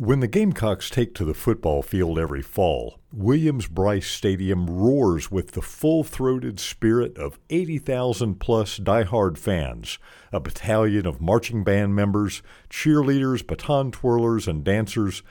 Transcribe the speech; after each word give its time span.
When 0.00 0.20
the 0.20 0.28
Gamecocks 0.28 0.88
take 0.88 1.14
to 1.16 1.26
the 1.26 1.34
football 1.34 1.82
field 1.82 2.18
every 2.18 2.40
fall, 2.40 3.00
Williams-Brice 3.12 4.06
Stadium 4.06 4.66
roars 4.66 5.30
with 5.30 5.50
the 5.50 5.60
full 5.60 6.04
throated 6.04 6.58
spirit 6.58 7.18
of 7.18 7.38
80,000 7.50 8.36
plus 8.36 8.78
die-hard 8.78 9.38
fans, 9.38 9.98
a 10.32 10.40
battalion 10.40 11.04
of 11.04 11.20
marching 11.20 11.64
band 11.64 11.94
members, 11.94 12.40
cheerleaders, 12.70 13.46
baton 13.46 13.92
twirlers, 13.92 14.48
and 14.48 14.64
dancers, 14.64 15.22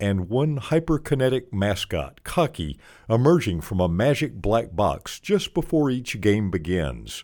and 0.00 0.28
one 0.28 0.58
hyperkinetic 0.58 1.52
mascot, 1.52 2.24
Cocky, 2.24 2.76
emerging 3.08 3.60
from 3.60 3.78
a 3.78 3.88
magic 3.88 4.34
black 4.34 4.74
box 4.74 5.20
just 5.20 5.54
before 5.54 5.90
each 5.90 6.20
game 6.20 6.50
begins. 6.50 7.22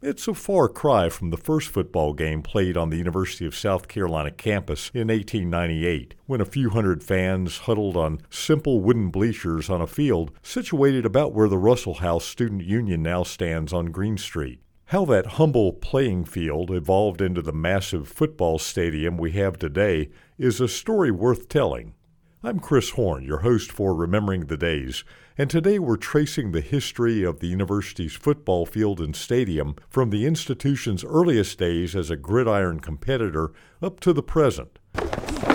It's 0.00 0.28
a 0.28 0.34
far 0.34 0.68
cry 0.68 1.08
from 1.08 1.30
the 1.30 1.36
first 1.36 1.70
football 1.70 2.12
game 2.12 2.40
played 2.40 2.76
on 2.76 2.88
the 2.88 2.98
University 2.98 3.44
of 3.46 3.56
South 3.56 3.88
Carolina 3.88 4.30
campus 4.30 4.92
in 4.94 5.08
1898, 5.08 6.14
when 6.24 6.40
a 6.40 6.44
few 6.44 6.70
hundred 6.70 7.02
fans 7.02 7.58
huddled 7.58 7.96
on 7.96 8.20
simple 8.30 8.80
wooden 8.80 9.10
bleachers 9.10 9.68
on 9.68 9.80
a 9.80 9.88
field 9.88 10.30
situated 10.40 11.04
about 11.04 11.32
where 11.32 11.48
the 11.48 11.58
Russell 11.58 11.94
House 11.94 12.24
Student 12.24 12.62
Union 12.62 13.02
now 13.02 13.24
stands 13.24 13.72
on 13.72 13.86
Green 13.86 14.16
Street. 14.16 14.60
How 14.84 15.04
that 15.06 15.26
humble 15.26 15.72
playing 15.72 16.26
field 16.26 16.70
evolved 16.70 17.20
into 17.20 17.42
the 17.42 17.52
massive 17.52 18.06
football 18.06 18.60
stadium 18.60 19.18
we 19.18 19.32
have 19.32 19.58
today 19.58 20.10
is 20.38 20.60
a 20.60 20.68
story 20.68 21.10
worth 21.10 21.48
telling. 21.48 21.94
I'm 22.40 22.60
Chris 22.60 22.90
Horn, 22.90 23.24
your 23.24 23.38
host 23.38 23.72
for 23.72 23.92
Remembering 23.92 24.46
the 24.46 24.56
Days, 24.56 25.02
and 25.36 25.50
today 25.50 25.80
we're 25.80 25.96
tracing 25.96 26.52
the 26.52 26.60
history 26.60 27.24
of 27.24 27.40
the 27.40 27.48
university's 27.48 28.14
football 28.14 28.64
field 28.64 29.00
and 29.00 29.16
stadium 29.16 29.74
from 29.88 30.10
the 30.10 30.24
institution's 30.24 31.02
earliest 31.02 31.58
days 31.58 31.96
as 31.96 32.10
a 32.10 32.16
gridiron 32.16 32.78
competitor 32.78 33.52
up 33.82 33.98
to 33.98 34.12
the 34.12 34.22
present. 34.22 34.78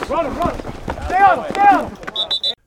Run, 0.10 0.38
run! 0.38 0.60
Down, 1.08 1.54
down! 1.54 1.98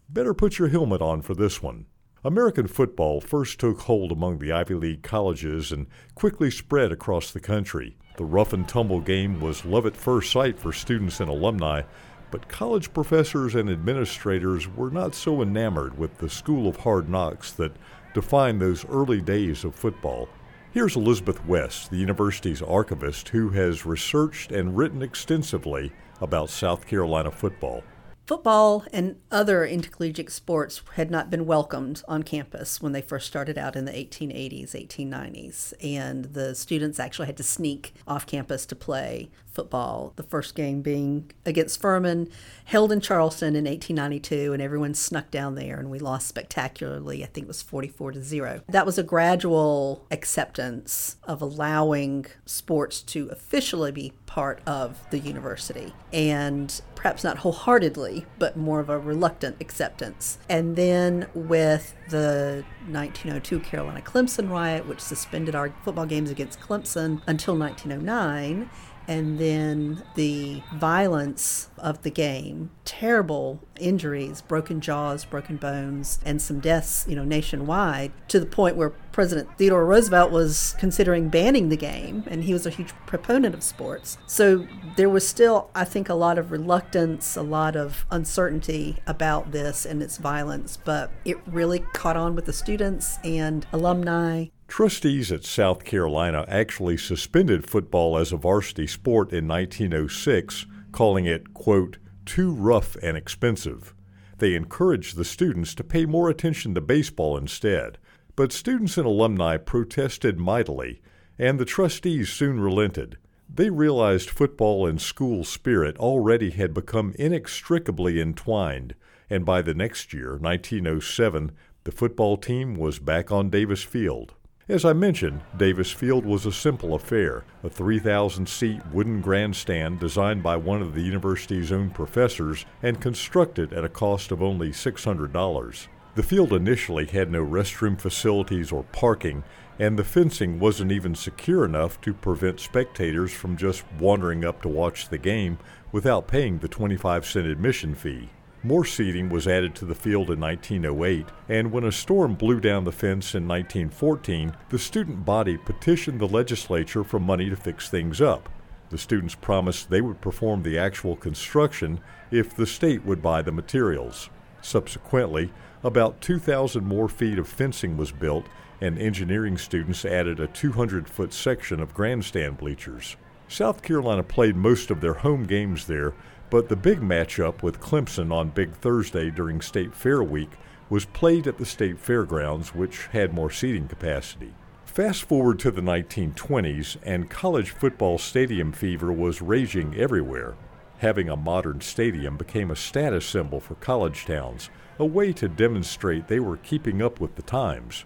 Better 0.09 0.33
put 0.33 0.59
your 0.59 0.69
helmet 0.69 1.02
on 1.02 1.21
for 1.21 1.35
this 1.35 1.62
one. 1.62 1.85
American 2.24 2.68
football 2.68 3.21
first 3.21 3.60
took 3.60 3.80
hold 3.80 4.12
among 4.12 4.38
the 4.38 4.51
Ivy 4.51 4.77
League 4.77 5.02
colleges 5.02 5.71
and 5.73 5.88
quickly 6.15 6.51
spread 6.51 6.90
across 6.90 7.30
the 7.30 7.38
country. 7.38 7.99
The 8.16 8.24
rough 8.24 8.55
and 8.55 8.66
tumble 8.66 9.01
game 9.01 9.43
was 9.43 9.66
love 9.66 9.85
at 9.85 9.95
first 9.95 10.33
sight 10.33 10.59
for 10.59 10.73
students 10.73 11.21
and 11.21 11.29
alumni, 11.29 11.83
but 12.30 12.49
college 12.49 12.93
professors 12.93 13.55
and 13.55 13.71
administrators 13.71 14.69
were 14.69 14.91
not 14.91 15.15
so 15.15 15.43
enamored 15.43 15.96
with 15.99 16.19
the 16.19 16.29
school 16.29 16.68
of 16.68 16.79
hard 16.79 17.09
knocks 17.09 17.52
that 17.52 17.77
defined 18.15 18.60
those 18.60 18.85
early 18.87 19.21
days 19.21 19.65
of 19.65 19.74
football. 19.74 20.29
Here's 20.73 20.96
Elizabeth 20.96 21.45
West, 21.46 21.91
the 21.91 21.96
university's 21.96 22.60
archivist, 22.60 23.30
who 23.30 23.51
has 23.51 23.87
researched 23.87 24.52
and 24.52 24.77
written 24.77 25.02
extensively 25.02 25.93
about 26.21 26.51
South 26.51 26.87
Carolina 26.87 27.30
football. 27.30 27.83
Football 28.27 28.85
and 28.93 29.21
other 29.30 29.65
intercollegiate 29.65 30.32
sports 30.32 30.82
had 30.96 31.13
not 31.13 31.30
been 31.30 31.46
welcomed 31.46 32.02
on 32.09 32.24
campus 32.24 32.83
when 32.83 32.91
they 32.91 33.01
first 33.01 33.29
started 33.29 33.57
out 33.57 33.77
in 33.77 33.85
the 33.85 33.93
1880s, 33.93 34.73
1890s, 34.73 35.73
and 35.80 36.24
the 36.24 36.52
students 36.57 36.99
actually 36.99 37.27
had 37.27 37.37
to 37.37 37.45
sneak 37.45 37.95
off 38.05 38.27
campus 38.27 38.66
to 38.66 38.74
play 38.74 39.30
football. 39.57 40.13
The 40.16 40.23
first 40.23 40.55
game 40.55 40.83
being 40.83 41.30
against 41.46 41.80
Furman, 41.80 42.29
held 42.66 42.93
in 42.93 43.01
Charleston 43.01 43.57
in 43.57 43.65
1892, 43.65 44.52
and 44.52 44.61
everyone 44.61 44.93
snuck 44.93 45.30
down 45.30 45.55
there, 45.55 45.79
and 45.79 45.88
we 45.88 45.99
lost 45.99 46.29
spectacularly. 46.29 47.23
I 47.23 47.27
think 47.27 47.45
it 47.45 47.49
was 47.49 47.63
44 47.63 48.13
to 48.13 48.23
zero. 48.23 48.61
That 48.68 48.85
was 48.85 48.99
a 48.99 49.02
gradual 49.02 50.05
acceptance 50.11 51.16
of 51.23 51.40
allowing 51.40 52.27
sports 52.45 53.01
to 53.02 53.29
officially 53.29 53.93
be 53.93 54.13
part 54.27 54.61
of 54.66 54.99
the 55.11 55.18
university, 55.18 55.95
and 56.13 56.83
perhaps 56.95 57.24
not 57.24 57.38
wholeheartedly, 57.38 58.15
but 58.38 58.56
more 58.56 58.80
of 58.80 58.88
a 58.88 58.98
reluctant 58.98 59.56
acceptance. 59.60 60.38
And 60.48 60.76
then 60.76 61.28
with 61.34 61.95
the 62.09 62.64
1902 62.88 63.60
Carolina 63.60 64.00
Clemson 64.00 64.50
riot, 64.50 64.86
which 64.86 65.00
suspended 65.00 65.54
our 65.54 65.75
football 65.84 66.06
games 66.06 66.31
against 66.31 66.60
Clemson 66.60 67.22
until 67.26 67.56
1909 67.56 68.71
and 69.09 69.39
then 69.39 70.03
the 70.15 70.62
violence 70.75 71.69
of 71.78 72.03
the 72.03 72.11
game 72.11 72.71
terrible 72.84 73.61
injuries 73.78 74.41
broken 74.43 74.81
jaws 74.81 75.25
broken 75.25 75.56
bones 75.56 76.19
and 76.25 76.41
some 76.41 76.61
deaths 76.61 77.05
you 77.09 77.15
know 77.15 77.25
nationwide 77.25 78.12
to 78.28 78.41
the 78.41 78.47
point 78.47 78.77
where 78.77 78.91
president 79.12 79.49
theodore 79.59 79.84
roosevelt 79.84 80.31
was 80.31 80.75
considering 80.78 81.28
banning 81.28 81.69
the 81.69 81.77
game 81.77 82.25
and 82.27 82.44
he 82.44 82.53
was 82.53 82.67
a 82.67 82.71
huge 82.71 82.93
proponent 83.06 83.55
of 83.55 83.62
sports. 83.62 84.19
So 84.27 84.67
there 84.97 85.09
was 85.09 85.28
still 85.28 85.71
i 85.75 85.84
think 85.84 86.09
a 86.09 86.15
lot 86.15 86.38
of 86.38 86.50
reluctance 86.50 87.37
a 87.37 87.43
lot 87.43 87.77
of 87.77 88.06
uncertainty 88.11 88.97
about 89.06 89.53
this 89.53 89.84
and 89.84 90.03
its 90.03 90.17
violence 90.17 90.78
but 90.84 91.11
it 91.25 91.37
really 91.47 91.81
caught 91.93 92.17
on 92.17 92.34
with 92.34 92.47
the 92.47 92.53
students 92.53 93.19
and 93.23 93.67
alumni 93.73 94.47
Trustees 94.69 95.31
at 95.31 95.44
South 95.44 95.84
Carolina 95.84 96.44
actually 96.49 96.97
suspended 96.97 97.69
football 97.69 98.19
as 98.19 98.32
a 98.32 98.37
varsity 98.37 98.87
sport 98.87 99.32
in 99.32 99.47
1906, 99.47 100.66
calling 100.93 101.25
it, 101.25 101.54
quote, 101.54 101.99
too 102.25 102.53
rough 102.53 102.97
and 103.03 103.16
expensive. 103.16 103.94
They 104.38 104.55
encouraged 104.55 105.16
the 105.16 105.25
students 105.25 105.75
to 105.76 105.84
pay 105.84 106.05
more 106.05 106.28
attention 106.28 106.75
to 106.75 106.81
baseball 106.81 107.37
instead, 107.38 107.99
but 108.34 108.53
students 108.53 108.99
and 108.99 109.06
alumni 109.06 109.56
protested 109.56 110.38
mightily, 110.38 111.00
and 111.38 111.59
the 111.59 111.65
trustees 111.65 112.31
soon 112.31 112.60
relented. 112.60 113.16
They 113.49 113.71
realized 113.71 114.28
football 114.28 114.87
and 114.87 115.00
school 115.00 115.44
spirit 115.44 115.97
already 115.97 116.50
had 116.50 116.75
become 116.75 117.15
inextricably 117.19 118.21
entwined, 118.21 118.94
and 119.31 119.44
by 119.44 119.62
the 119.62 119.75
next 119.75 120.12
year, 120.12 120.37
1907, 120.37 121.53
the 121.84 121.93
football 121.93 122.37
team 122.37 122.75
was 122.75 122.99
back 122.99 123.31
on 123.31 123.49
Davis 123.49 123.82
Field. 123.82 124.34
As 124.69 124.84
I 124.84 124.94
mentioned, 124.94 125.43
Davis 125.56 125.93
Field 125.93 126.27
was 126.27 126.44
a 126.44 126.50
simple 126.50 126.94
affair, 126.94 127.44
a 127.62 127.71
3,000 127.71 128.49
seat 128.49 128.84
wooden 128.93 129.21
grandstand 129.21 130.00
designed 130.00 130.43
by 130.43 130.56
one 130.56 130.82
of 130.82 130.93
the 130.93 131.03
university's 131.03 131.71
own 131.71 131.91
professors 131.91 132.66
and 132.82 133.00
constructed 133.00 133.72
at 133.72 133.84
a 133.84 133.88
cost 133.88 134.32
of 134.32 134.43
only 134.43 134.71
$600. 134.71 135.87
The 136.16 136.22
field 136.25 136.53
initially 136.53 137.06
had 137.06 137.31
no 137.31 137.47
restroom 137.47 137.97
facilities 138.00 138.72
or 138.72 138.82
parking, 138.82 139.44
and 139.78 139.97
the 139.97 140.03
fencing 140.03 140.59
wasn't 140.59 140.91
even 140.91 141.15
secure 141.15 141.65
enough 141.65 142.00
to 142.00 142.12
prevent 142.12 142.59
spectators 142.59 143.32
from 143.32 143.56
just 143.56 143.84
wandering 144.00 144.44
up 144.44 144.62
to 144.62 144.69
watch 144.69 145.10
the 145.10 145.19
game 145.19 145.59
without 145.93 146.26
paying 146.26 146.59
the 146.59 146.66
25 146.66 147.25
cent 147.25 147.47
admission 147.47 147.94
fee. 147.94 148.31
More 148.66 148.84
seating 148.84 149.28
was 149.28 149.47
added 149.47 149.77
to 149.77 149.84
the 149.84 149.94
field 149.94 150.28
in 150.28 150.41
1908, 150.41 151.27
and 151.49 151.71
when 151.71 151.84
a 151.84 151.93
storm 151.93 152.34
blew 152.34 152.59
down 152.59 152.82
the 152.82 152.91
fence 152.91 153.32
in 153.37 153.47
1914, 153.47 154.56
the 154.71 154.78
student 154.81 155.25
body 155.25 155.56
petitioned 155.56 156.19
the 156.19 156.27
legislature 156.27 157.05
for 157.05 157.21
money 157.21 157.49
to 157.49 157.55
fix 157.55 157.88
things 157.88 158.21
up. 158.21 158.49
The 158.91 158.99
students 158.99 159.37
promised 159.37 159.88
they 159.88 160.00
would 160.00 160.21
perform 160.21 160.65
the 160.65 160.81
actual 160.81 161.15
construction 161.15 162.00
if 162.32 162.56
the 162.56 162.66
state 162.66 163.05
would 163.05 163.22
buy 163.22 163.41
the 163.41 163.53
materials. 163.53 164.31
Subsequently, 164.62 165.53
about 165.84 166.21
2,000 166.21 166.84
more 166.84 167.09
feet 167.09 167.38
of 167.38 167.47
fencing 167.47 167.97
was 167.97 168.10
built, 168.10 168.47
and 168.81 168.99
engineering 168.99 169.59
students 169.59 170.05
added 170.05 170.41
a 170.41 170.49
200 170.49 171.09
foot 171.09 171.32
section 171.32 171.78
of 171.78 171.94
grandstand 171.94 172.59
bleachers. 172.59 173.16
South 173.47 173.81
Carolina 173.81 174.25
played 174.25 174.56
most 174.56 174.91
of 174.91 175.00
their 175.00 175.15
home 175.15 175.44
games 175.44 175.87
there, 175.87 176.15
but 176.51 176.69
the 176.69 176.77
big 176.77 177.01
matchup 177.01 177.62
with 177.62 177.81
Clemson 177.81 178.33
on 178.33 178.51
Big 178.51 178.73
Thursday 178.75 179.31
during 179.31 179.61
State 179.61 179.95
Fair 179.95 180.23
week 180.23 180.51
was 180.89 181.05
played 181.05 181.47
at 181.47 181.59
the 181.59 181.67
State 181.67 181.99
Fairgrounds, 181.99 182.75
which 182.75 183.07
had 183.07 183.34
more 183.34 183.51
seating 183.51 183.89
capacity. 183.89 184.55
Fast 184.85 185.25
forward 185.25 185.59
to 185.59 185.71
the 185.71 185.81
1920s, 185.81 186.97
and 187.03 187.29
college 187.29 187.71
football 187.71 188.19
stadium 188.19 188.73
fever 188.73 189.12
was 189.12 189.43
raging 189.43 189.95
everywhere. 189.97 190.55
Having 190.99 191.29
a 191.29 191.37
modern 191.37 191.81
stadium 191.81 192.37
became 192.37 192.71
a 192.71 192.77
status 192.77 193.27
symbol 193.27 193.61
for 193.61 193.75
college 193.75 194.25
towns, 194.25 194.70
a 194.99 195.05
way 195.05 195.32
to 195.35 195.49
demonstrate 195.49 196.29
they 196.29 196.41
were 196.41 196.56
keeping 196.56 197.03
up 197.03 197.20
with 197.20 197.35
the 197.35 197.43
times. 197.43 198.05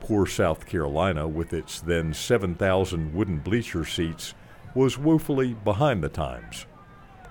Poor 0.00 0.26
South 0.26 0.66
Carolina, 0.66 1.26
with 1.26 1.54
its 1.54 1.80
then 1.80 2.12
7,000 2.12 3.14
wooden 3.14 3.38
bleacher 3.38 3.84
seats, 3.84 4.34
was 4.74 4.98
woefully 4.98 5.54
behind 5.54 6.02
the 6.02 6.08
times. 6.08 6.66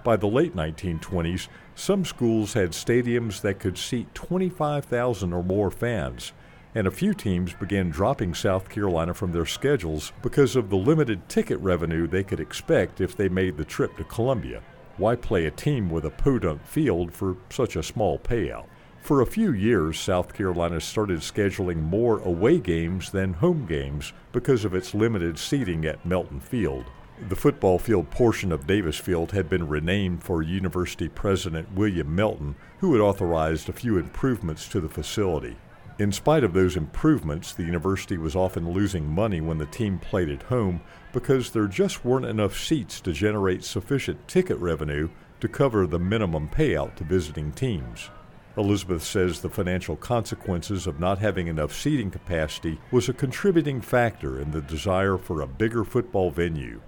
By 0.06 0.18
the 0.18 0.28
late 0.28 0.56
1920s, 0.56 1.48
some 1.74 2.06
schools 2.06 2.54
had 2.54 2.74
stadiums 2.74 3.42
that 3.42 3.58
could 3.58 3.76
seat 3.76 4.14
25,000 4.14 5.34
or 5.34 5.42
more 5.42 5.72
fans, 5.72 6.32
and 6.76 6.86
a 6.86 6.92
few 6.92 7.16
teams 7.16 7.54
began 7.54 7.90
dropping 7.90 8.36
South 8.36 8.70
Carolina 8.70 9.16
from 9.16 9.32
their 9.32 9.48
schedules 9.48 10.14
because 10.22 10.56
of 10.56 10.70
the 10.70 10.76
limited 10.76 11.28
ticket 11.28 11.60
revenue 11.60 12.06
they 12.06 12.22
could 12.22 12.40
expect 12.40 13.02
if 13.02 13.18
they 13.18 13.28
made 13.28 13.58
the 13.58 13.66
trip 13.66 13.98
to 13.98 14.04
Columbia. 14.04 14.62
Why 14.98 15.16
play 15.16 15.48
a 15.48 15.52
team 15.52 15.90
with 15.90 16.06
a 16.06 16.12
podunk 16.12 16.64
field 16.68 17.12
for 17.12 17.38
such 17.50 17.76
a 17.76 17.82
small 17.82 18.20
payout? 18.20 18.68
For 19.02 19.22
a 19.22 19.26
few 19.26 19.54
years, 19.54 20.00
South 20.00 20.36
Carolina 20.36 20.82
started 20.82 21.22
scheduling 21.22 21.82
more 21.82 22.20
away 22.20 22.60
games 22.60 23.10
than 23.10 23.34
home 23.34 23.66
games 23.66 24.14
because 24.32 24.66
of 24.66 24.76
its 24.76 24.94
limited 24.94 25.40
seating 25.40 25.84
at 25.86 26.06
Melton 26.06 26.40
Field. 26.40 26.86
The 27.18 27.36
football 27.36 27.80
field 27.80 28.12
portion 28.12 28.52
of 28.52 28.68
Davis 28.68 28.98
Field 28.98 29.32
had 29.32 29.50
been 29.50 29.70
renamed 29.70 30.22
for 30.22 30.42
University 30.42 31.08
President 31.08 31.72
William 31.72 32.14
Melton, 32.14 32.58
who 32.80 32.92
had 32.92 33.02
authorized 33.02 33.70
a 33.70 33.74
few 33.74 33.98
improvements 33.98 34.68
to 34.68 34.82
the 34.82 34.90
facility. 34.90 35.56
In 35.98 36.12
spite 36.12 36.44
of 36.44 36.52
those 36.52 36.76
improvements, 36.76 37.54
the 37.54 37.64
university 37.64 38.18
was 38.18 38.36
often 38.36 38.74
losing 38.74 39.08
money 39.08 39.40
when 39.40 39.58
the 39.58 39.66
team 39.66 39.98
played 39.98 40.30
at 40.30 40.44
home 40.44 40.82
because 41.14 41.52
there 41.52 41.68
just 41.68 42.04
weren't 42.04 42.26
enough 42.26 42.60
seats 42.60 43.00
to 43.00 43.14
generate 43.14 43.64
sufficient 43.64 44.28
ticket 44.28 44.58
revenue 44.58 45.08
to 45.40 45.48
cover 45.48 45.88
the 45.88 45.98
minimum 45.98 46.50
payout 46.50 46.96
to 46.96 47.06
visiting 47.06 47.54
teams. 47.54 48.10
Elizabeth 48.58 49.04
says 49.04 49.40
the 49.40 49.50
financial 49.50 49.96
consequences 49.96 50.86
of 50.86 51.00
not 51.00 51.20
having 51.20 51.48
enough 51.48 51.74
seating 51.74 52.12
capacity 52.12 52.78
was 52.92 53.08
a 53.08 53.14
contributing 53.14 53.80
factor 53.80 54.38
in 54.38 54.52
the 54.52 54.62
desire 54.62 55.18
for 55.18 55.40
a 55.40 55.48
bigger 55.48 55.86
football 55.86 56.30
venue. 56.30 56.82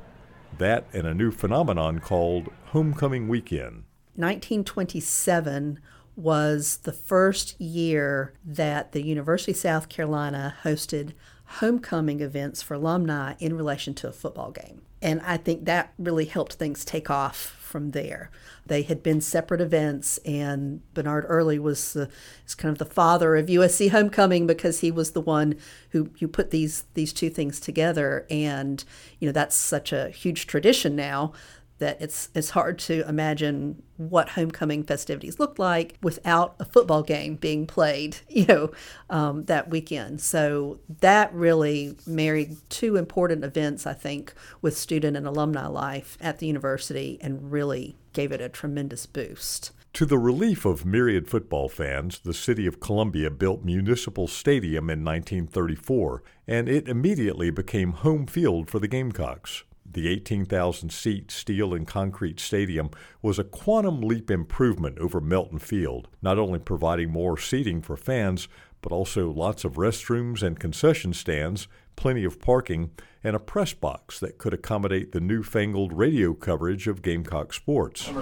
That 0.58 0.86
and 0.94 1.06
a 1.06 1.14
new 1.14 1.32
phenomenon 1.32 2.00
called 2.00 2.50
Homecoming 2.68 3.28
Weekend. 3.28 3.84
1927 4.16 5.80
was 6.16 6.78
the 6.78 6.92
first 6.92 7.60
year 7.62 8.34
that 8.44 8.92
the 8.92 9.06
University 9.06 9.52
of 9.52 9.58
South 9.58 9.90
Carolina 9.90 10.56
hosted 10.64 11.14
homecoming 11.46 12.20
events 12.20 12.62
for 12.62 12.74
alumni 12.74 13.36
in 13.40 13.56
relation 13.56 13.94
to 13.94 14.08
a 14.08 14.12
football 14.12 14.52
game. 14.52 14.82
And 15.02 15.22
I 15.22 15.38
think 15.38 15.66
that 15.66 15.94
really 16.00 16.26
helped 16.26 16.54
things 16.54 16.84
take 16.84 17.10
off 17.10 17.57
from 17.68 17.92
there. 17.92 18.32
They 18.66 18.82
had 18.82 19.04
been 19.04 19.22
separate 19.22 19.62
events, 19.62 20.18
and 20.20 20.82
Bernard 20.94 21.26
Early 21.28 21.60
was, 21.60 21.94
the, 21.94 22.10
was 22.44 22.56
kind 22.56 22.72
of 22.72 22.78
the 22.80 22.86
father 22.86 23.36
of 23.36 23.48
USC 23.48 23.92
homecoming 23.92 24.48
because 24.48 24.80
he 24.80 24.92
was 24.92 25.12
the 25.12 25.22
one 25.22 25.56
who, 25.92 26.10
who 26.20 26.28
put 26.28 26.52
these 26.52 26.86
these 26.94 27.14
two 27.14 27.30
things 27.30 27.60
together. 27.60 28.26
And 28.30 28.84
you 29.20 29.28
know 29.28 29.34
that's 29.34 29.56
such 29.56 29.92
a 29.92 30.10
huge 30.10 30.48
tradition 30.48 30.96
now 30.96 31.34
that 31.80 32.02
it's 32.02 32.30
it's 32.34 32.52
hard 32.52 32.80
to 32.80 33.08
imagine 33.08 33.82
what 33.98 34.30
homecoming 34.30 34.84
festivities 34.84 35.40
look 35.40 35.58
like 35.58 35.98
without 36.02 36.56
a 36.60 36.66
football 36.66 37.04
game 37.04 37.36
being 37.36 37.66
played, 37.66 38.18
you 38.30 38.46
know, 38.46 38.72
um, 39.10 39.46
that 39.46 39.70
weekend. 39.70 40.22
So 40.22 40.80
that 41.02 41.34
really 41.34 41.96
married 42.06 42.58
two 42.70 42.96
important 42.96 43.44
events, 43.44 43.86
I 43.88 43.94
think, 43.94 44.34
with 44.62 44.78
student 44.78 45.18
and 45.18 45.28
alumni 45.28 45.68
life 45.68 46.18
at 46.22 46.40
the 46.40 46.48
university, 46.48 47.18
and 47.22 47.52
really 47.52 47.96
gave 48.14 48.32
it 48.32 48.42
a 48.42 48.50
tremendous 48.50 49.06
boost. 49.06 49.72
To 49.94 50.06
the 50.06 50.20
relief 50.20 50.64
of 50.64 50.86
myriad 50.86 51.28
football 51.28 51.70
fans, 51.70 52.20
the 52.20 52.34
city 52.34 52.68
of 52.68 52.80
Columbia 52.80 53.32
built 53.32 53.64
Municipal 53.64 54.28
Stadium 54.28 54.92
in 54.92 55.04
1934, 55.04 56.22
and 56.48 56.70
it 56.70 56.88
immediately 56.88 57.50
became 57.50 57.94
home 57.94 58.28
field 58.28 58.70
for 58.70 58.78
the 58.78 58.88
Gamecocks. 58.88 59.64
The 59.90 60.10
18,000 60.10 60.92
seat 60.92 61.32
steel 61.32 61.74
and 61.74 61.88
concrete 61.88 62.40
stadium 62.40 62.90
was 63.22 63.40
a 63.40 63.44
quantum 63.44 64.02
leap 64.02 64.30
improvement 64.30 65.00
over 65.00 65.22
Melton 65.22 65.60
Field, 65.60 66.10
not 66.22 66.38
only 66.38 66.60
providing 66.60 67.10
more 67.12 67.38
seating 67.38 67.82
for 67.82 67.96
fans, 67.96 68.48
but 68.82 68.92
also 68.92 69.32
lots 69.32 69.64
of 69.64 69.74
restrooms 69.74 70.44
and 70.44 70.60
concession 70.60 71.14
stands, 71.14 71.68
plenty 71.96 72.24
of 72.24 72.40
parking, 72.40 72.92
and 73.24 73.36
a 73.36 73.40
press 73.40 73.74
box 73.74 74.20
that 74.20 74.38
could 74.38 74.54
accommodate 74.54 75.12
the 75.12 75.20
newfangled 75.20 75.92
radio 75.92 76.34
coverage 76.34 76.88
of 76.88 77.02
Gamecock 77.02 77.52
sports. 77.54 78.08
The 78.08 78.14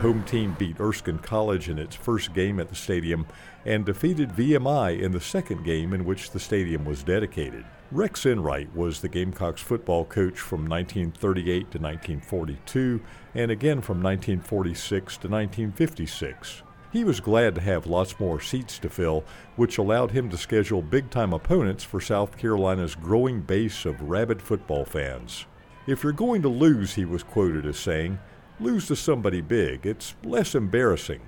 home 0.00 0.22
team 0.24 0.54
beat 0.58 0.78
Erskine 0.78 1.18
College 1.18 1.68
in 1.68 1.78
its 1.78 1.96
first 1.96 2.34
game 2.34 2.60
at 2.60 2.68
the 2.68 2.74
stadium 2.74 3.26
and 3.64 3.84
defeated 3.86 4.30
VMI 4.30 5.00
in 5.00 5.12
the 5.12 5.20
second 5.20 5.64
game 5.64 5.92
in 5.92 6.04
which 6.04 6.30
the 6.30 6.40
stadium 6.40 6.84
was 6.84 7.02
dedicated. 7.02 7.64
Rex 7.94 8.26
Enright 8.26 8.74
was 8.74 9.00
the 9.00 9.08
Gamecocks 9.08 9.62
football 9.62 10.04
coach 10.04 10.40
from 10.40 10.66
1938 10.68 11.44
to 11.44 11.78
1942 11.78 13.00
and 13.36 13.52
again 13.52 13.80
from 13.80 14.02
1946 14.02 15.16
to 15.18 15.28
1956. 15.28 16.62
He 16.92 17.04
was 17.04 17.20
glad 17.20 17.54
to 17.54 17.60
have 17.60 17.86
lots 17.86 18.18
more 18.18 18.40
seats 18.40 18.80
to 18.80 18.88
fill, 18.88 19.22
which 19.54 19.78
allowed 19.78 20.10
him 20.10 20.28
to 20.30 20.36
schedule 20.36 20.82
big 20.82 21.08
time 21.08 21.32
opponents 21.32 21.84
for 21.84 22.00
South 22.00 22.36
Carolina's 22.36 22.96
growing 22.96 23.40
base 23.42 23.84
of 23.84 24.02
rabid 24.02 24.42
football 24.42 24.84
fans. 24.84 25.46
If 25.86 26.02
you're 26.02 26.12
going 26.12 26.42
to 26.42 26.48
lose, 26.48 26.94
he 26.94 27.04
was 27.04 27.22
quoted 27.22 27.64
as 27.64 27.78
saying, 27.78 28.18
lose 28.58 28.88
to 28.88 28.96
somebody 28.96 29.40
big. 29.40 29.86
It's 29.86 30.16
less 30.24 30.56
embarrassing. 30.56 31.20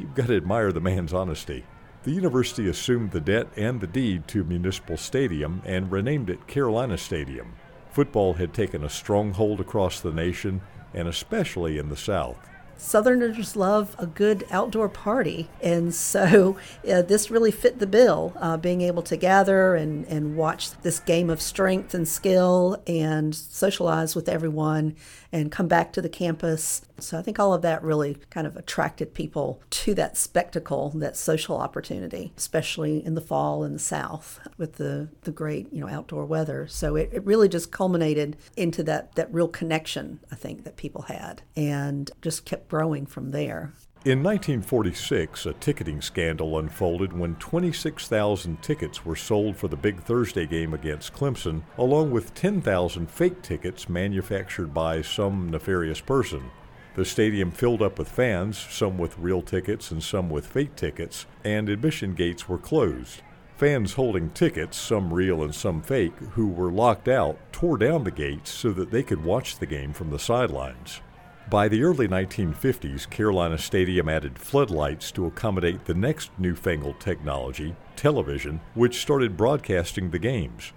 You've 0.00 0.14
got 0.14 0.28
to 0.28 0.36
admire 0.38 0.72
the 0.72 0.80
man's 0.80 1.12
honesty. 1.12 1.66
The 2.04 2.12
university 2.12 2.68
assumed 2.68 3.10
the 3.10 3.20
debt 3.20 3.48
and 3.56 3.80
the 3.80 3.86
deed 3.86 4.28
to 4.28 4.44
Municipal 4.44 4.96
Stadium 4.96 5.62
and 5.64 5.90
renamed 5.90 6.30
it 6.30 6.46
Carolina 6.46 6.96
Stadium. 6.96 7.54
Football 7.90 8.34
had 8.34 8.54
taken 8.54 8.84
a 8.84 8.88
strong 8.88 9.32
hold 9.32 9.60
across 9.60 10.00
the 10.00 10.12
nation, 10.12 10.60
and 10.94 11.08
especially 11.08 11.76
in 11.76 11.88
the 11.88 11.96
South. 11.96 12.38
Southerners 12.78 13.56
love 13.56 13.94
a 13.98 14.06
good 14.06 14.46
outdoor 14.50 14.88
party, 14.88 15.48
and 15.60 15.94
so 15.94 16.56
uh, 16.90 17.02
this 17.02 17.30
really 17.30 17.50
fit 17.50 17.78
the 17.80 17.86
bill. 17.86 18.32
Uh, 18.36 18.56
being 18.56 18.80
able 18.80 19.02
to 19.02 19.16
gather 19.16 19.74
and, 19.74 20.06
and 20.06 20.36
watch 20.36 20.70
this 20.82 21.00
game 21.00 21.28
of 21.28 21.42
strength 21.42 21.92
and 21.92 22.08
skill 22.08 22.80
and 22.86 23.34
socialize 23.34 24.14
with 24.14 24.28
everyone 24.28 24.94
and 25.32 25.52
come 25.52 25.68
back 25.68 25.92
to 25.92 26.00
the 26.00 26.08
campus. 26.08 26.82
So 26.98 27.18
I 27.18 27.22
think 27.22 27.38
all 27.38 27.52
of 27.52 27.62
that 27.62 27.82
really 27.82 28.16
kind 28.30 28.46
of 28.46 28.56
attracted 28.56 29.14
people 29.14 29.60
to 29.70 29.94
that 29.94 30.16
spectacle, 30.16 30.90
that 30.96 31.16
social 31.16 31.58
opportunity, 31.58 32.32
especially 32.36 33.04
in 33.04 33.14
the 33.14 33.20
fall 33.20 33.62
in 33.62 33.74
the 33.74 33.78
South 33.78 34.40
with 34.56 34.76
the, 34.76 35.08
the 35.22 35.30
great, 35.30 35.72
you 35.72 35.80
know, 35.80 35.88
outdoor 35.88 36.24
weather. 36.24 36.66
So 36.66 36.96
it, 36.96 37.10
it 37.12 37.24
really 37.24 37.48
just 37.48 37.70
culminated 37.70 38.36
into 38.56 38.82
that, 38.84 39.14
that 39.16 39.32
real 39.32 39.48
connection, 39.48 40.20
I 40.32 40.34
think, 40.34 40.64
that 40.64 40.76
people 40.76 41.02
had 41.02 41.42
and 41.54 42.10
just 42.22 42.44
kept 42.44 42.67
growing 42.68 43.06
from 43.06 43.30
there. 43.30 43.72
In 44.04 44.22
1946, 44.22 45.46
a 45.46 45.52
ticketing 45.54 46.00
scandal 46.00 46.58
unfolded 46.58 47.12
when 47.12 47.34
26,000 47.34 48.62
tickets 48.62 49.04
were 49.04 49.16
sold 49.16 49.56
for 49.56 49.66
the 49.66 49.76
Big 49.76 50.00
Thursday 50.00 50.46
game 50.46 50.72
against 50.72 51.12
Clemson, 51.12 51.62
along 51.76 52.12
with 52.12 52.32
10,000 52.34 53.10
fake 53.10 53.42
tickets 53.42 53.88
manufactured 53.88 54.72
by 54.72 55.02
some 55.02 55.50
nefarious 55.50 56.00
person. 56.00 56.50
The 56.94 57.04
stadium 57.04 57.50
filled 57.50 57.82
up 57.82 57.98
with 57.98 58.08
fans, 58.08 58.56
some 58.56 58.98
with 58.98 59.18
real 59.18 59.42
tickets 59.42 59.90
and 59.90 60.02
some 60.02 60.30
with 60.30 60.46
fake 60.46 60.76
tickets, 60.76 61.26
and 61.44 61.68
admission 61.68 62.14
gates 62.14 62.48
were 62.48 62.58
closed. 62.58 63.22
Fans 63.56 63.94
holding 63.94 64.30
tickets, 64.30 64.76
some 64.76 65.12
real 65.12 65.42
and 65.42 65.52
some 65.52 65.82
fake, 65.82 66.16
who 66.32 66.46
were 66.46 66.70
locked 66.70 67.08
out, 67.08 67.36
tore 67.52 67.76
down 67.76 68.04
the 68.04 68.10
gates 68.12 68.50
so 68.50 68.70
that 68.70 68.92
they 68.92 69.02
could 69.02 69.24
watch 69.24 69.58
the 69.58 69.66
game 69.66 69.92
from 69.92 70.10
the 70.10 70.18
sidelines. 70.18 71.00
By 71.50 71.68
the 71.68 71.82
early 71.82 72.06
1950s, 72.06 73.08
Carolina 73.08 73.56
Stadium 73.56 74.06
added 74.06 74.38
floodlights 74.38 75.10
to 75.12 75.24
accommodate 75.24 75.86
the 75.86 75.94
next 75.94 76.30
newfangled 76.36 77.00
technology, 77.00 77.74
television, 77.96 78.60
which 78.74 79.00
started 79.00 79.34
broadcasting 79.34 80.10
the 80.10 80.18
games. 80.18 80.72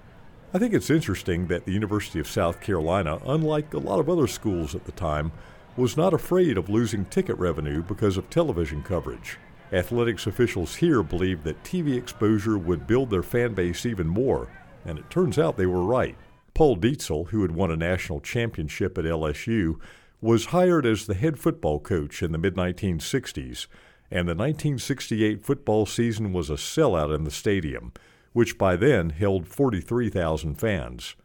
I 0.53 0.59
think 0.59 0.73
it's 0.73 0.89
interesting 0.89 1.47
that 1.47 1.65
the 1.65 1.73
University 1.73 2.21
of 2.21 2.27
South 2.27 2.61
Carolina, 2.61 3.19
unlike 3.25 3.73
a 3.73 3.79
lot 3.79 3.99
of 3.99 4.09
other 4.09 4.27
schools 4.27 4.73
at 4.73 4.85
the 4.85 4.93
time, 4.93 5.33
was 5.75 5.97
not 5.97 6.13
afraid 6.13 6.57
of 6.57 6.69
losing 6.69 7.03
ticket 7.03 7.37
revenue 7.37 7.83
because 7.83 8.15
of 8.15 8.29
television 8.29 8.81
coverage. 8.81 9.39
Athletics 9.73 10.25
officials 10.25 10.75
here 10.75 11.03
believed 11.03 11.43
that 11.43 11.61
TV 11.65 11.97
exposure 11.97 12.57
would 12.57 12.87
build 12.87 13.09
their 13.09 13.23
fan 13.23 13.53
base 13.53 13.85
even 13.85 14.07
more, 14.07 14.47
and 14.85 14.97
it 14.97 15.09
turns 15.09 15.37
out 15.37 15.57
they 15.57 15.65
were 15.65 15.83
right. 15.83 16.15
Paul 16.53 16.77
Dietzel, 16.77 17.27
who 17.27 17.41
had 17.41 17.51
won 17.51 17.71
a 17.71 17.77
national 17.77 18.21
championship 18.21 18.97
at 18.97 19.03
LSU, 19.03 19.77
was 20.21 20.47
hired 20.47 20.85
as 20.85 21.05
the 21.05 21.15
head 21.15 21.39
football 21.39 21.79
coach 21.79 22.21
in 22.21 22.31
the 22.31 22.37
mid 22.37 22.55
1960s, 22.55 23.67
and 24.09 24.27
the 24.27 24.35
1968 24.35 25.43
football 25.43 25.85
season 25.85 26.31
was 26.31 26.49
a 26.49 26.53
sellout 26.53 27.13
in 27.13 27.23
the 27.23 27.31
stadium, 27.31 27.91
which 28.33 28.57
by 28.57 28.75
then 28.75 29.09
held 29.09 29.47
43,000 29.47 30.55
fans. 30.55 31.15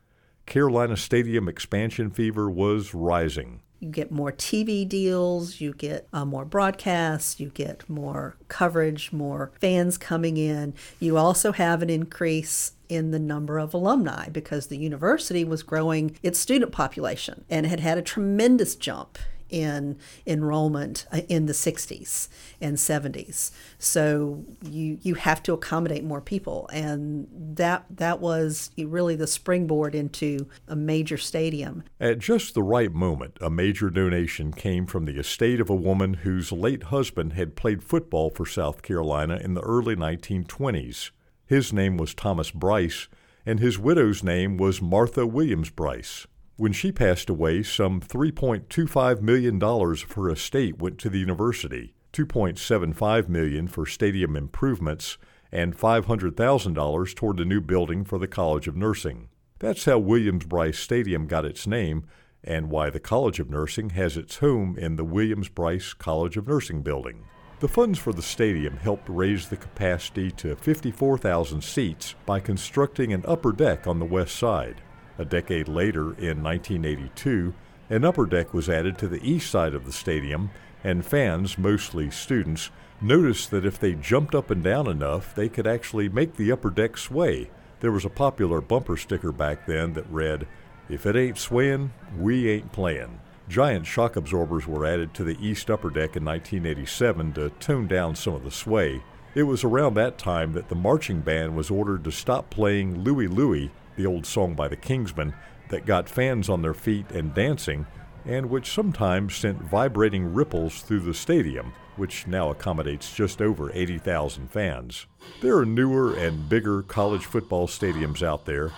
Carolina 0.47 0.97
Stadium 0.97 1.49
expansion 1.49 2.11
fever 2.11 2.49
was 2.49 2.95
rising. 2.95 3.61
You 3.81 3.91
get 3.91 4.11
more 4.11 4.33
TV 4.33 4.89
deals, 4.89 5.61
you 5.61 5.75
get 5.75 6.09
uh, 6.13 6.25
more 6.25 6.47
broadcasts, 6.47 7.39
you 7.39 7.51
get 7.51 7.89
more 7.91 8.37
coverage, 8.49 9.13
more 9.13 9.53
fans 9.61 9.99
coming 9.99 10.39
in. 10.39 10.73
You 10.99 11.19
also 11.19 11.53
have 11.53 11.83
an 11.83 11.91
increase 11.91 12.73
in 12.89 13.11
the 13.11 13.19
number 13.19 13.59
of 13.59 13.75
alumni 13.75 14.29
because 14.29 14.67
the 14.67 14.79
university 14.79 15.45
was 15.45 15.63
growing 15.63 16.17
its 16.23 16.39
student 16.39 16.73
population 16.73 17.45
and 17.49 17.67
had 17.67 17.81
had 17.81 17.99
a 17.99 18.03
tremendous 18.03 18.75
jump 18.75 19.19
in 19.51 19.97
enrollment 20.27 21.07
uh, 21.13 21.21
in 21.29 21.47
the 21.47 21.53
60s 21.53 22.29
and 22.61 22.77
70s. 22.77 23.51
So 23.79 24.45
you 24.63 24.99
you 25.03 25.15
have 25.15 25.43
to 25.45 25.53
accommodate 25.53 26.05
more 26.05 26.21
people 26.21 26.69
and 26.73 27.29
that 27.57 27.85
that 27.91 28.21
was 28.21 28.71
really 28.77 29.17
the 29.17 29.27
springboard 29.27 29.95
into 29.95 30.49
a 30.67 30.77
major 30.77 31.17
stadium. 31.17 31.85
At 32.01 32.19
just 32.19 32.55
the 32.55 32.63
right 32.63 32.93
moment, 32.93 33.39
a 33.41 33.51
major 33.51 33.91
donation 33.91 34.53
came 34.53 34.87
from 34.87 35.05
the 35.05 35.19
estate 35.19 35.61
of 35.61 35.71
a 35.71 35.75
woman 35.75 36.15
whose 36.15 36.53
late 36.53 36.85
husband 36.85 37.35
had 37.35 37.57
played 37.57 37.83
football 37.83 38.31
for 38.31 38.47
South 38.47 38.83
Carolina 38.83 39.37
in 39.37 39.55
the 39.55 39.63
early 39.63 39.97
1920s. 39.97 41.11
His 41.47 41.73
name 41.73 41.97
was 41.97 42.13
Thomas 42.13 42.51
Brice, 42.51 43.07
and 43.47 43.61
his 43.61 43.79
widow's 43.79 44.25
name 44.25 44.57
was 44.57 44.83
Martha 44.83 45.25
Williams 45.25 45.71
Brice. 45.71 46.27
When 46.57 46.73
she 46.73 46.91
passed 46.91 47.31
away, 47.31 47.63
some 47.63 48.01
$3.25 48.01 49.21
million 49.23 49.63
of 49.63 50.13
her 50.13 50.31
estate 50.31 50.79
went 50.79 50.99
to 50.99 51.09
the 51.09 51.21
university, 51.21 51.95
2.75 52.13 53.29
million 53.29 53.69
for 53.69 53.87
stadium 53.87 54.35
improvements, 54.35 55.19
and 55.53 55.79
$500,000 55.79 57.15
toward 57.15 57.37
the 57.37 57.45
new 57.45 57.61
building 57.61 58.05
for 58.05 58.19
the 58.19 58.27
College 58.27 58.67
of 58.67 58.77
Nursing. 58.77 59.29
That's 59.61 59.85
how 59.85 59.99
Williams 59.99 60.47
Brice 60.47 60.79
Stadium 60.79 61.29
got 61.29 61.45
its 61.45 61.65
name 61.65 62.07
and 62.43 62.71
why 62.71 62.91
the 62.91 63.01
College 63.01 63.39
of 63.39 63.51
Nursing 63.51 63.91
has 63.91 64.17
its 64.17 64.39
home 64.39 64.77
in 64.77 64.97
the 64.97 65.05
Williams 65.05 65.49
Brice 65.49 65.95
College 65.95 66.37
of 66.37 66.49
Nursing 66.49 66.83
building. 66.83 67.25
The 67.59 67.69
funds 67.69 67.99
for 67.99 68.13
the 68.13 68.21
stadium 68.21 68.77
helped 68.77 69.09
raise 69.09 69.49
the 69.49 69.57
capacity 69.57 70.31
to 70.33 70.57
54,000 70.57 71.65
seats 71.65 72.15
by 72.27 72.39
constructing 72.39 73.15
an 73.15 73.25
upper 73.27 73.51
deck 73.51 73.87
on 73.87 73.99
the 73.99 74.05
west 74.05 74.37
side. 74.37 74.83
A 75.19 75.25
decade 75.25 75.67
later, 75.67 76.13
in 76.19 76.43
1982, 76.43 77.55
an 77.89 78.05
upper 78.05 78.27
deck 78.27 78.53
was 78.53 78.69
added 78.69 78.99
to 78.99 79.09
the 79.09 79.27
east 79.27 79.51
side 79.51 79.73
of 79.73 79.87
the 79.87 79.93
stadium, 79.93 80.51
and 80.85 81.03
fans, 81.03 81.57
mostly 81.57 82.11
students, 82.11 82.69
noticed 83.01 83.51
that 83.51 83.65
if 83.65 83.79
they 83.79 83.95
jumped 83.95 84.35
up 84.35 84.51
and 84.51 84.63
down 84.63 84.87
enough, 84.87 85.35
they 85.35 85.49
could 85.49 85.67
actually 85.67 86.11
make 86.11 86.37
the 86.37 86.53
upper 86.53 86.69
deck 86.69 86.99
sway. 86.99 87.49
There 87.81 87.93
was 87.93 88.05
a 88.05 88.11
popular 88.11 88.61
bumper 88.61 88.99
sticker 88.99 89.33
back 89.33 89.65
then 89.65 89.95
that 89.95 90.11
read, 90.11 90.47
If 90.91 91.07
it 91.07 91.17
ain't 91.17 91.39
swaying, 91.39 91.95
we 92.19 92.51
ain't 92.51 92.73
playing. 92.73 93.19
Giant 93.49 93.87
shock 93.87 94.17
absorbers 94.17 94.67
were 94.67 94.85
added 94.85 95.15
to 95.15 95.25
the 95.25 95.39
east 95.41 95.71
upper 95.71 95.89
deck 95.89 96.17
in 96.17 96.25
1987 96.25 97.33
to 97.35 97.51
tone 97.51 97.87
down 97.87 98.17
some 98.17 98.35
of 98.35 98.43
the 98.43 98.51
sway. 98.51 99.03
It 99.37 99.45
was 99.45 99.63
around 99.63 99.95
that 99.95 100.19
time 100.19 100.53
that 100.55 100.69
the 100.69 100.75
marching 100.75 101.21
band 101.21 101.55
was 101.55 101.71
ordered 101.71 102.03
to 102.05 102.11
stop 102.11 102.51
playing 102.51 103.05
Louie 103.05 103.29
Louie, 103.29 103.71
the 103.95 104.07
old 104.07 104.27
song 104.27 104.55
by 104.55 104.67
the 104.67 104.77
Kingsmen, 104.77 105.33
that 105.69 105.87
got 105.87 106.09
fans 106.09 106.49
on 106.49 106.63
their 106.63 106.75
feet 106.75 107.11
and 107.13 107.35
dancing, 107.35 107.87
and 108.25 108.51
which 108.51 108.73
sometimes 108.73 109.37
sent 109.37 109.63
vibrating 109.63 110.35
ripples 110.35 110.83
through 110.83 111.01
the 111.01 111.15
stadium, 111.15 111.73
which 111.95 112.27
now 112.27 112.51
accommodates 112.51 113.15
just 113.15 113.41
over 113.41 113.71
80,000 113.73 114.51
fans. 114.51 115.07
There 115.41 115.57
are 115.57 115.67
newer 115.67 116.15
and 116.15 116.49
bigger 116.49 116.83
college 116.83 117.27
football 117.27 117.69
stadiums 117.69 118.23
out 118.23 118.45
there, 118.45 118.73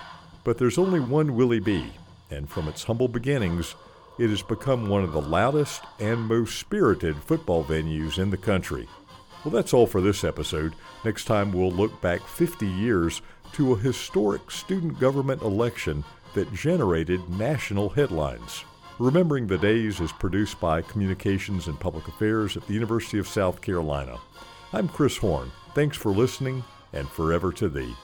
but 0.45 0.59
there's 0.59 0.79
only 0.79 1.01
one 1.01 1.35
Willie 1.35 1.61
B, 1.61 1.93
and 2.31 2.51
from 2.51 2.69
its 2.69 2.85
humble 2.85 3.09
beginnings, 3.09 3.75
it 4.19 4.31
has 4.31 4.43
become 4.43 4.89
one 4.89 5.05
of 5.05 5.13
the 5.13 5.21
loudest 5.21 5.83
and 6.01 6.21
most 6.21 6.59
spirited 6.59 7.17
football 7.17 7.65
venues 7.65 8.19
in 8.19 8.31
the 8.31 8.37
country. 8.37 8.89
Well, 9.45 9.53
that's 9.53 9.73
all 9.73 9.87
for 9.87 10.01
this 10.01 10.25
episode. 10.25 10.75
Next 11.05 11.25
time, 11.25 11.53
we'll 11.53 11.71
look 11.71 12.01
back 12.01 12.21
50 12.23 12.67
years 12.67 13.23
to 13.53 13.73
a 13.73 13.79
historic 13.79 14.51
student 14.51 14.99
government 14.99 15.43
election 15.43 16.05
that 16.35 16.53
generated 16.53 17.29
national 17.31 17.89
headlines. 17.91 18.65
Remembering 18.99 19.47
the 19.47 19.59
Days 19.59 20.01
is 20.01 20.11
produced 20.11 20.59
by 20.59 20.83
Communications 20.83 21.69
and 21.69 21.79
Public 21.79 22.09
Affairs 22.09 22.57
at 22.57 22.67
the 22.67 22.75
University 22.75 23.19
of 23.19 23.29
South 23.29 23.61
Carolina. 23.61 24.19
I'm 24.73 24.89
Chris 24.89 25.17
Horn. 25.17 25.53
Thanks 25.75 25.97
for 25.97 26.11
listening, 26.11 26.65
and 26.93 27.09
forever 27.09 27.53
to 27.53 27.69
thee. 27.69 27.95